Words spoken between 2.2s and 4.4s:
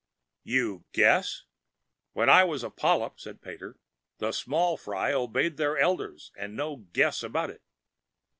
I was a polyp," said Pater, "the